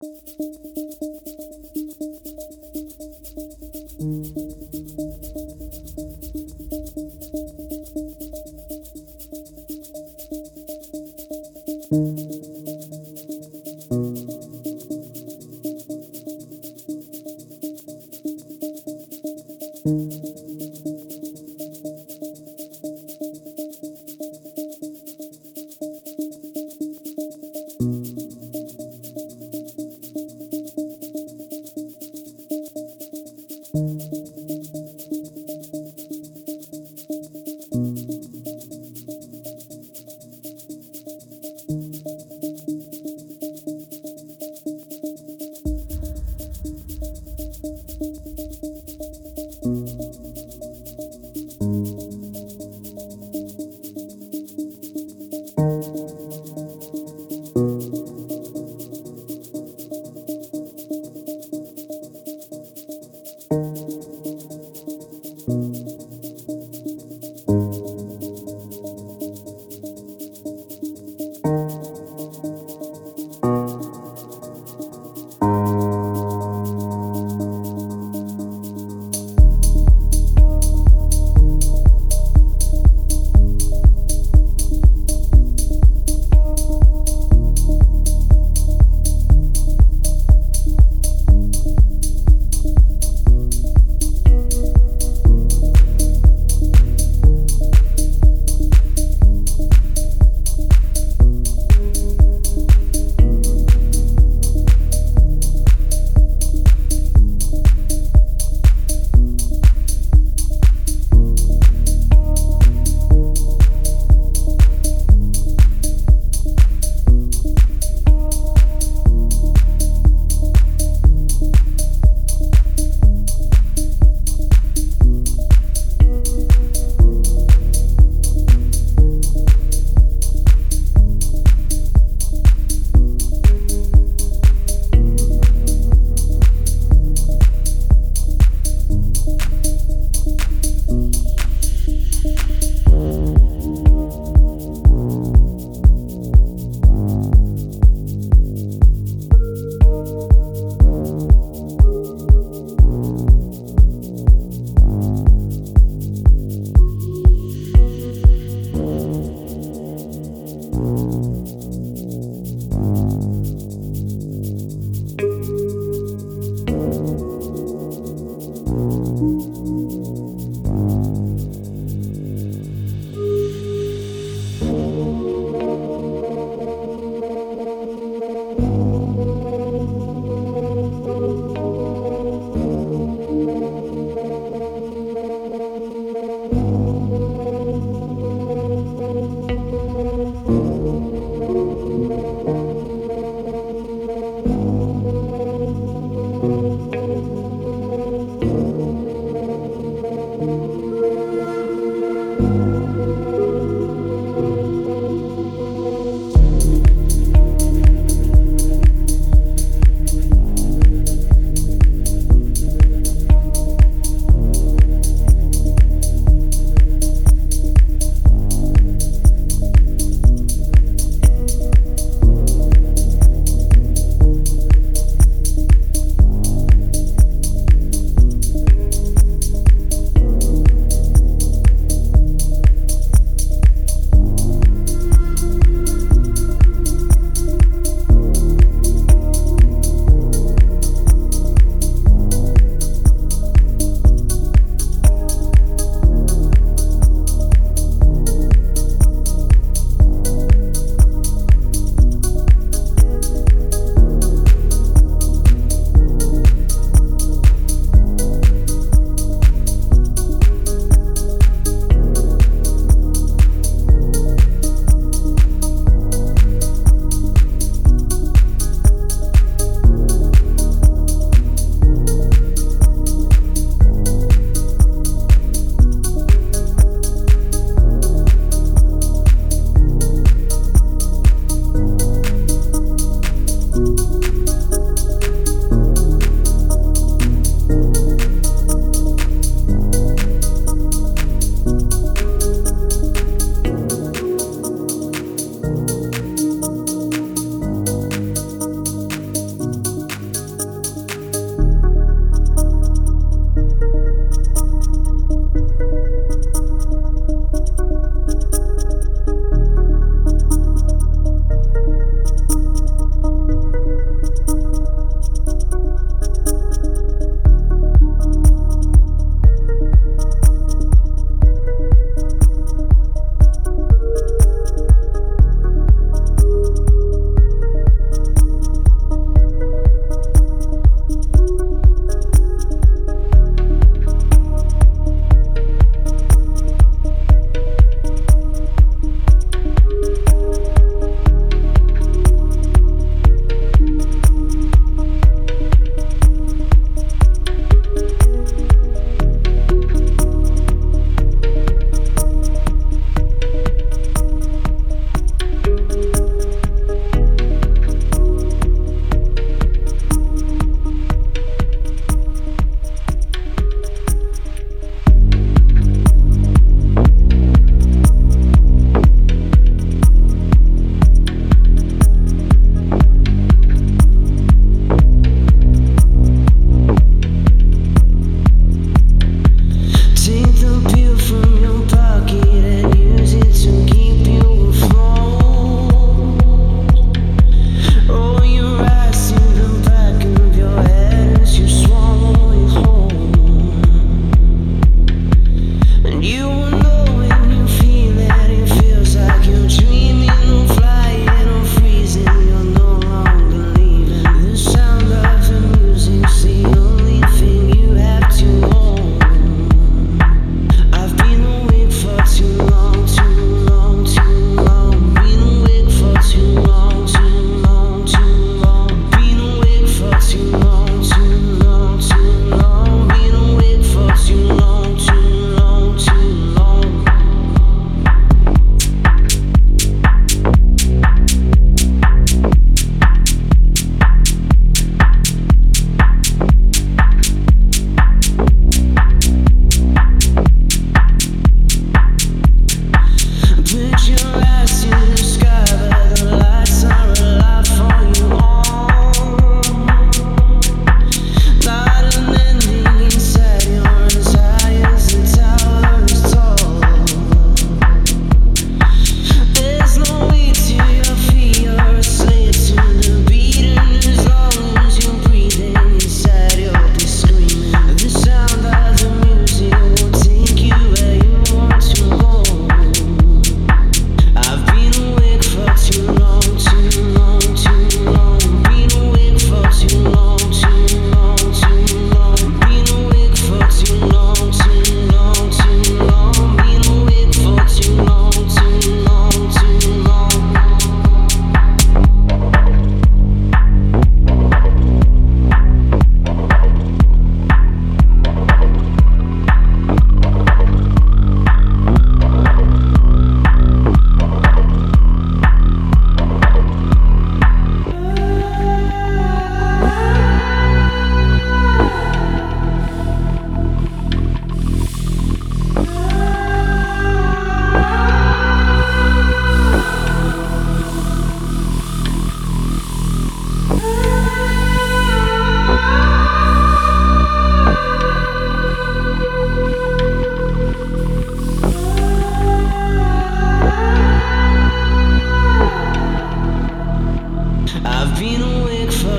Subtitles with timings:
[0.00, 1.27] うん。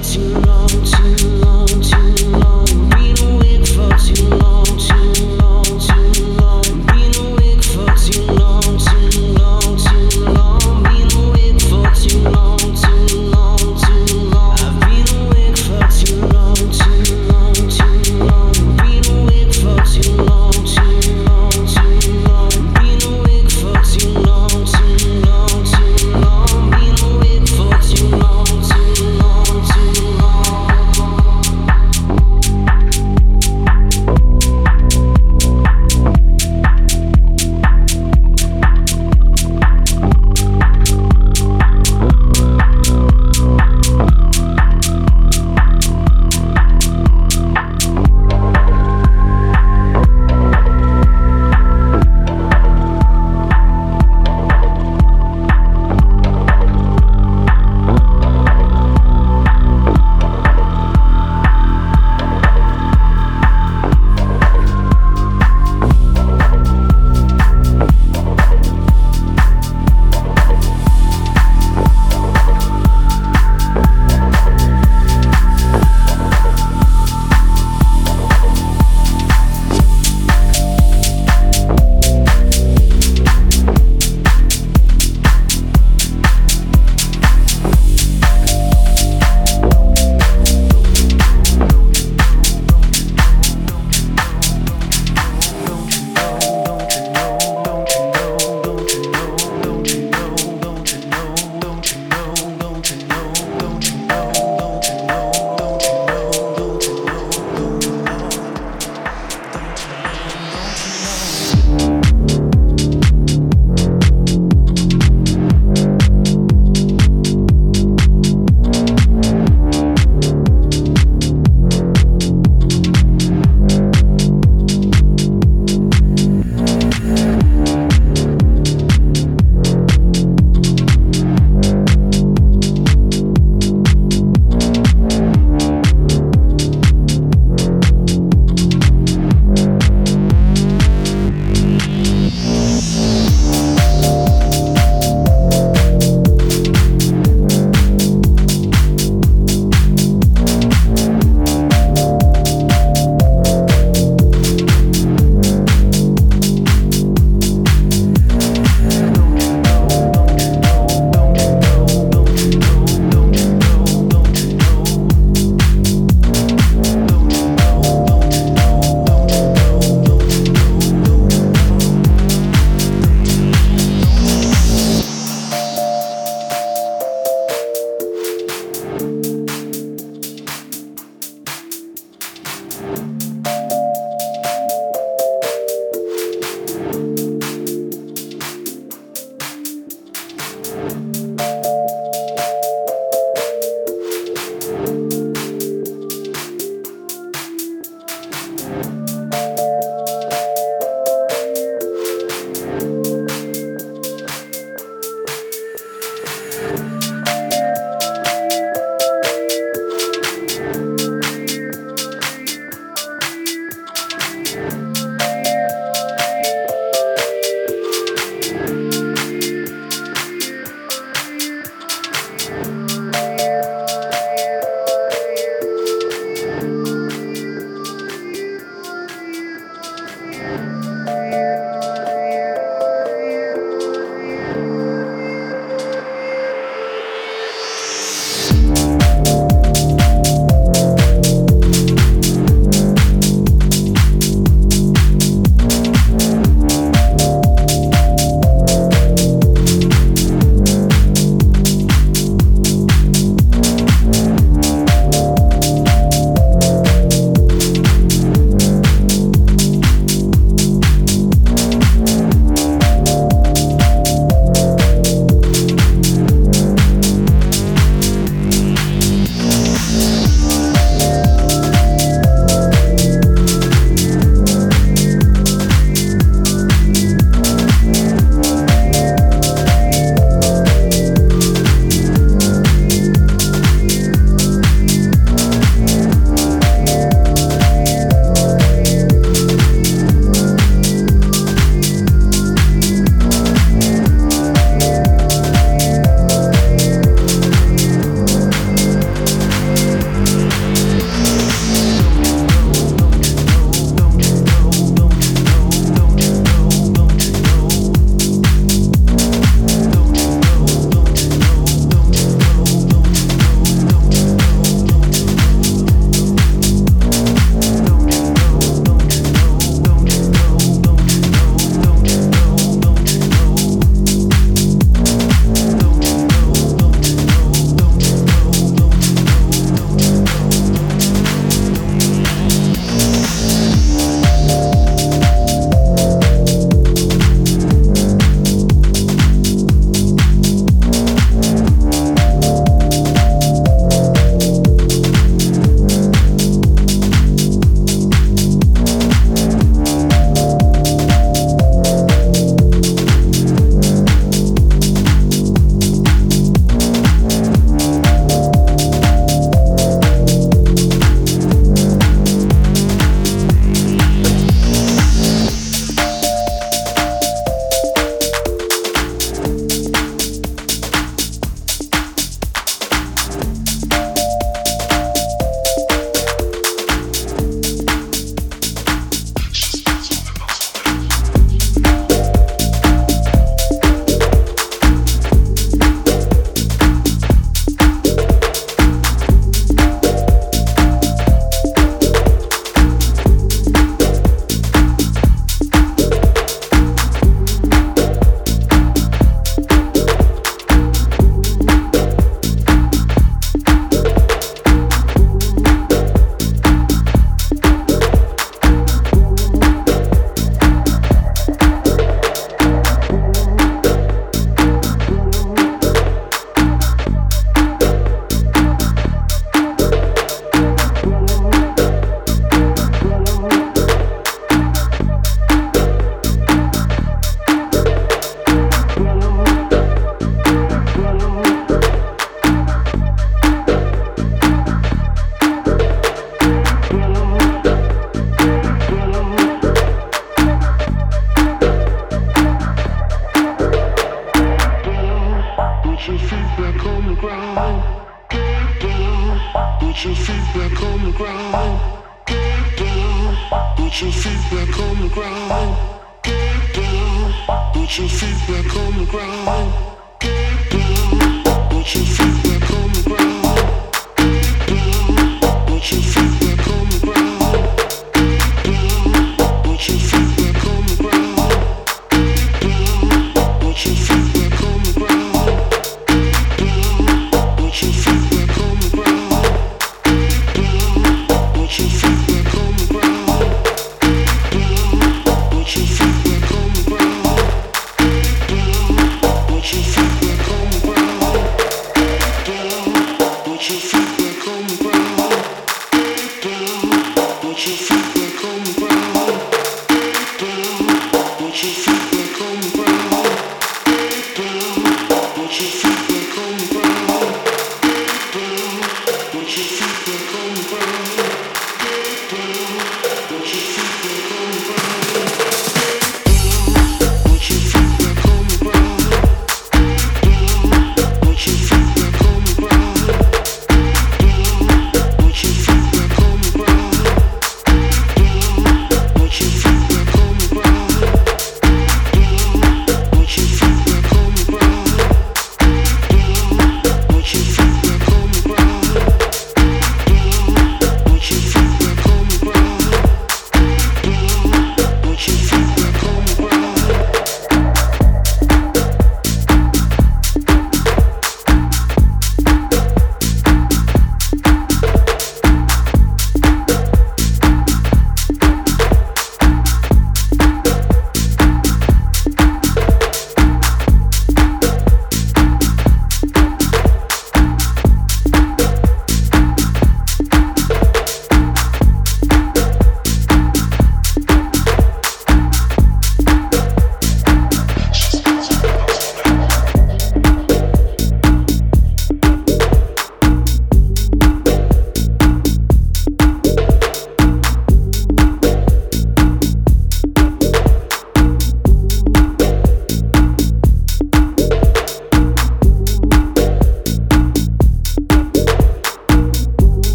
[0.00, 0.65] too long.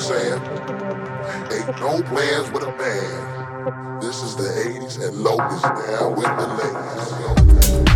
[0.00, 0.42] saying?
[1.52, 4.00] Ain't no plans with a man.
[4.00, 6.46] This is the 80s and Lope is down with the
[7.76, 7.89] ladies.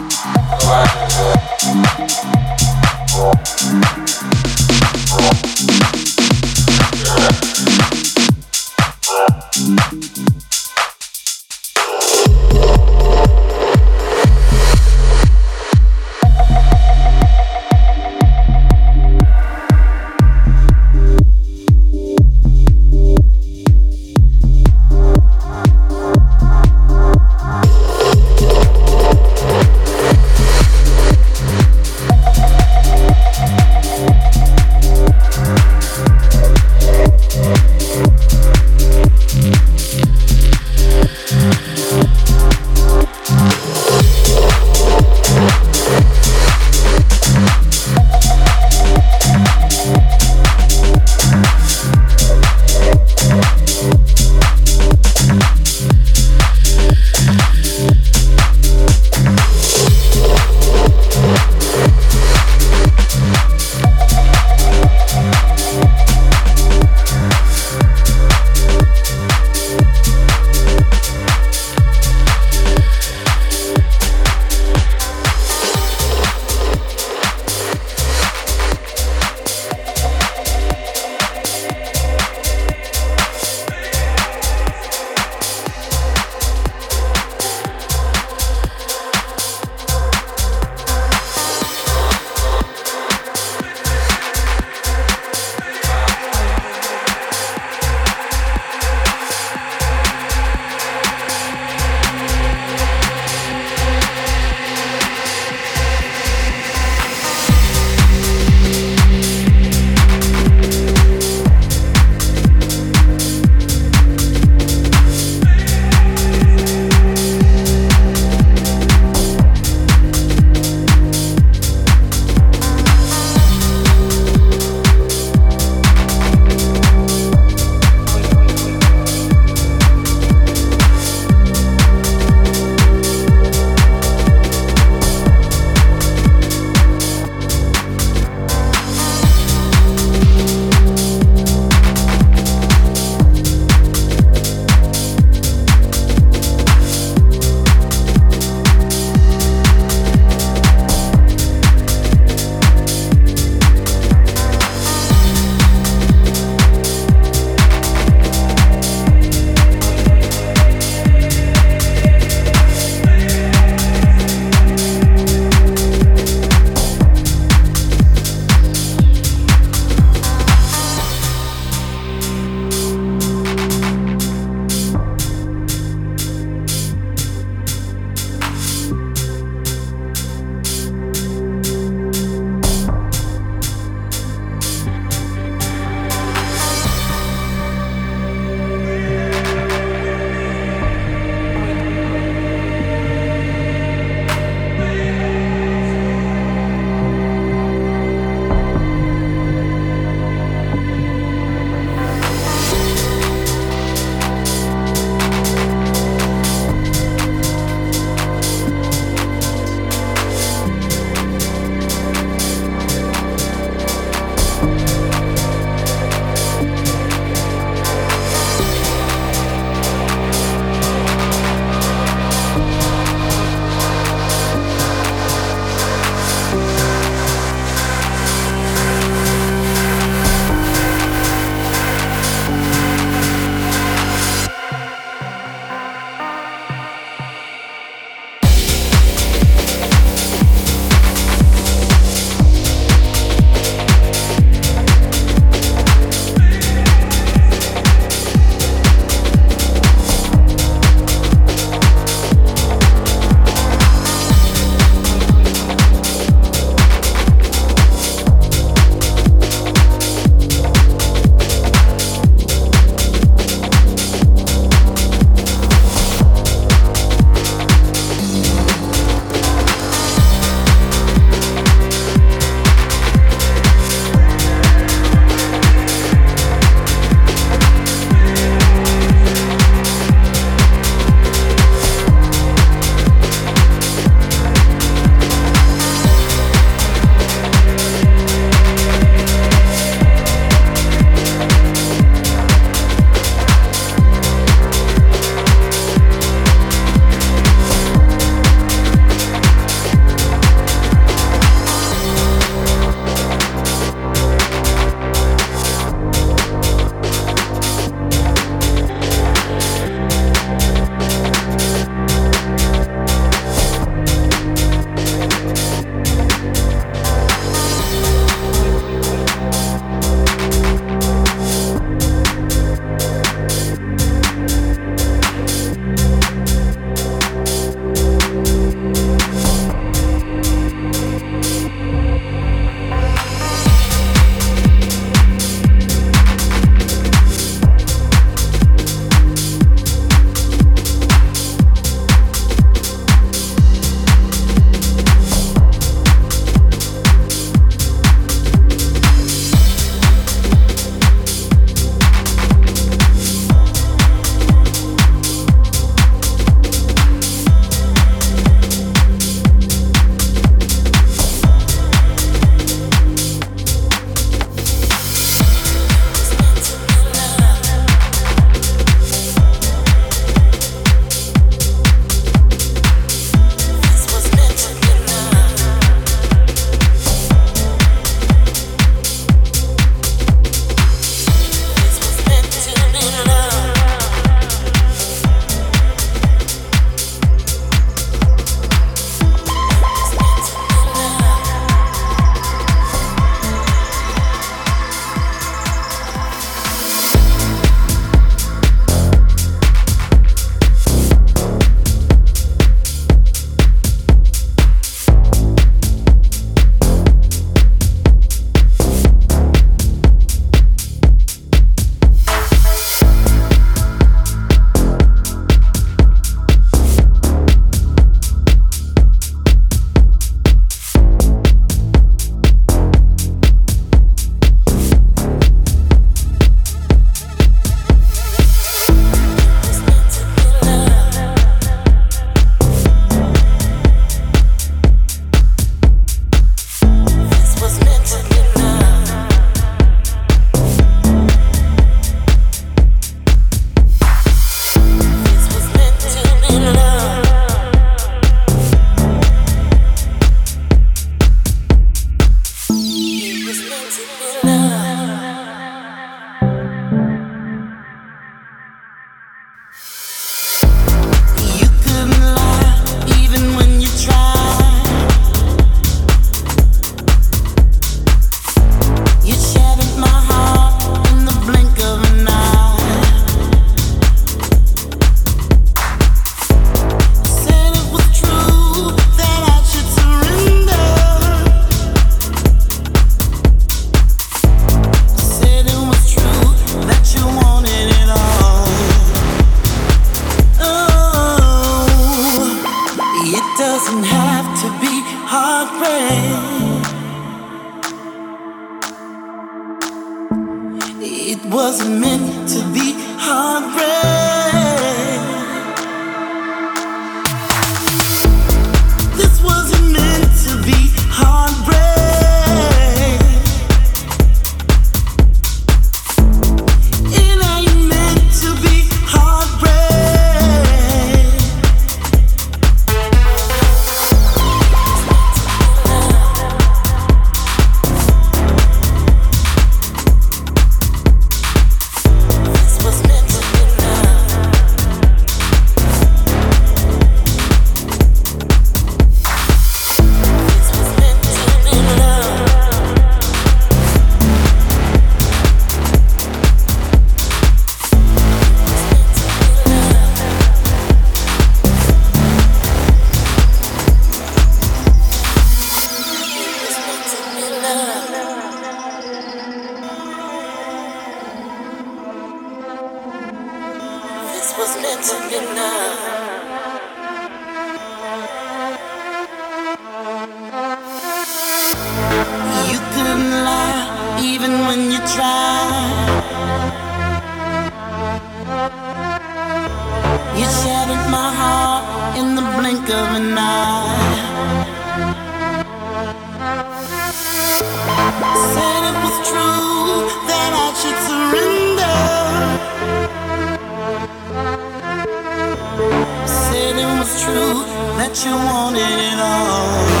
[598.31, 600.00] wanted it all.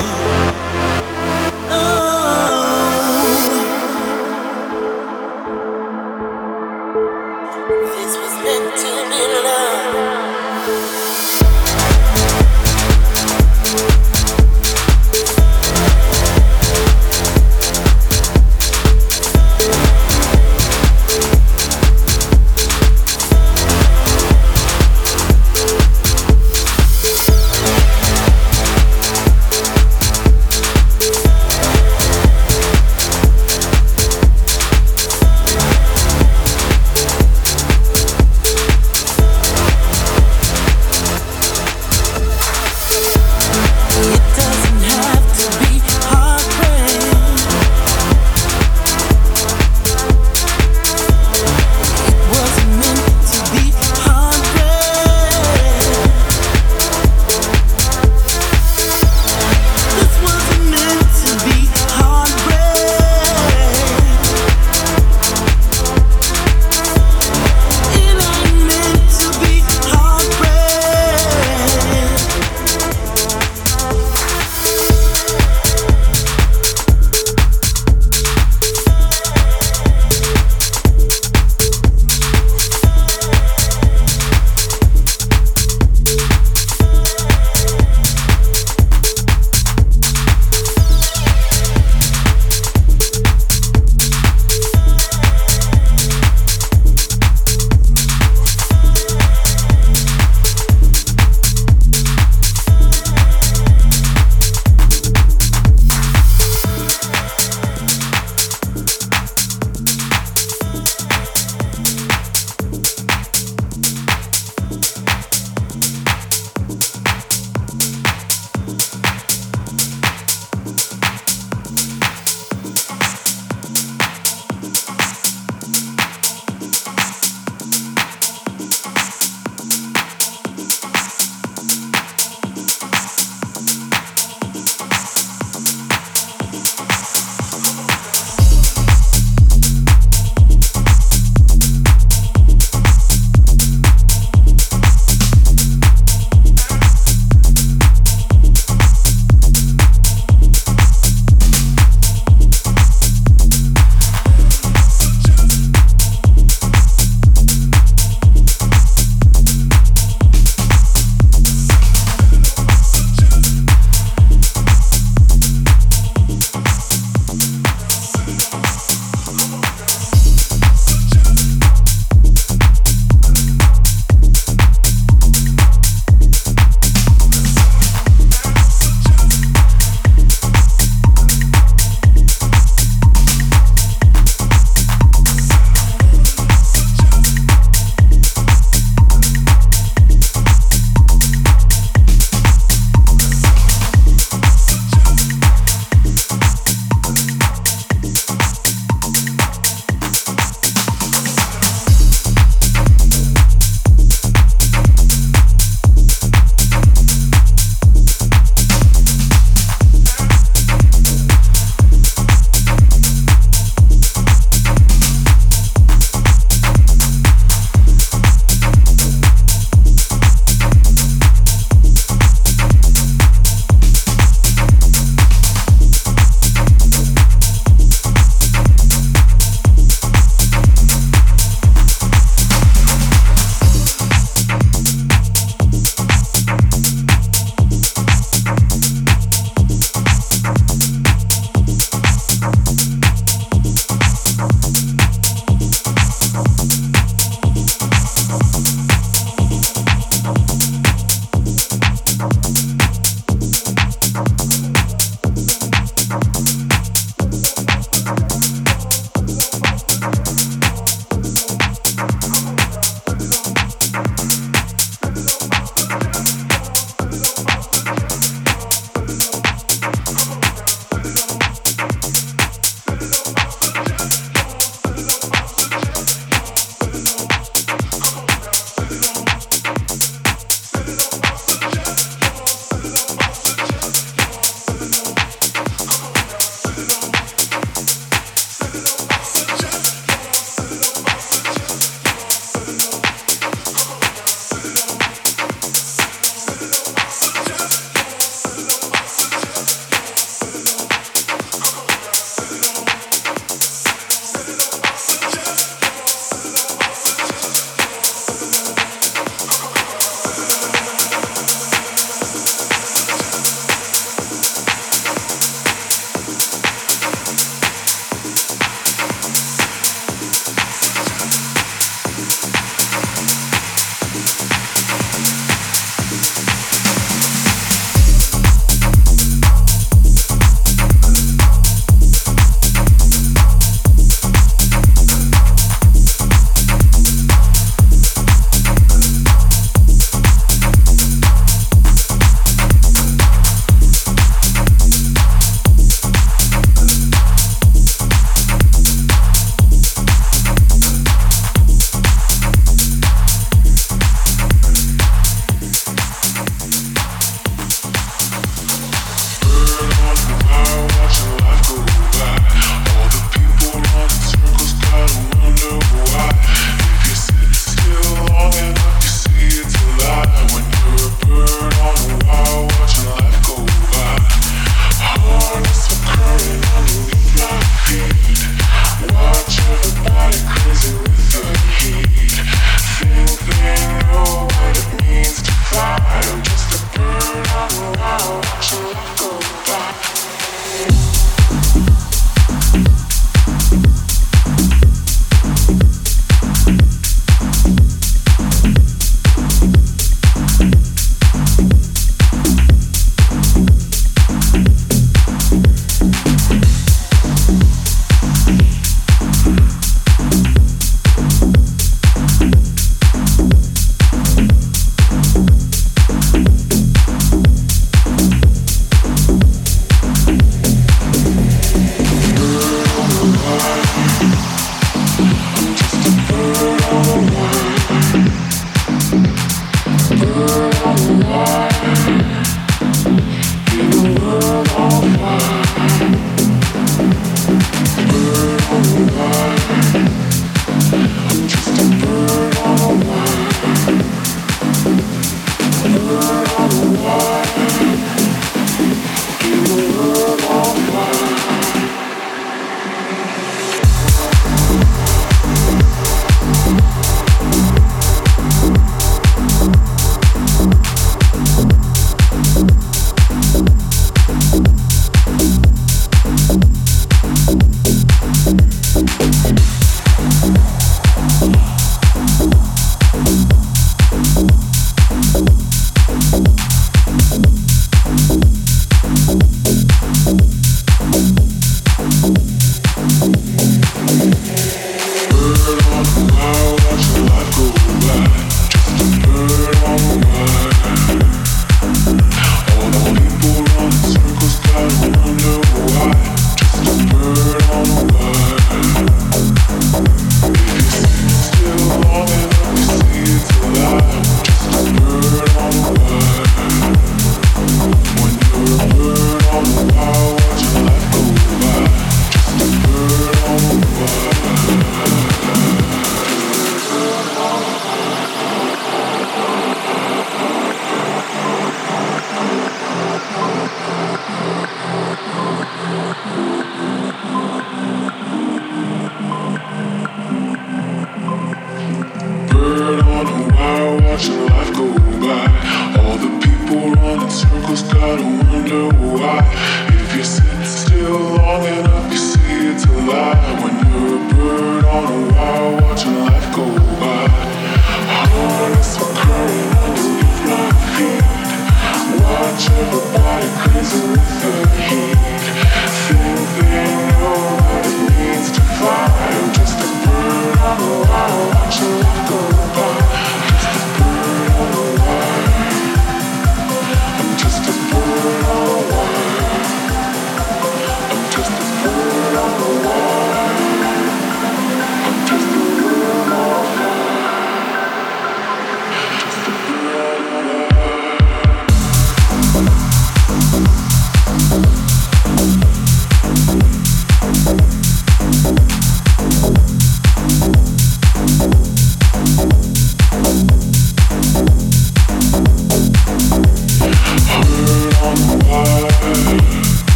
[537.81, 539.80] just gotta wonder why.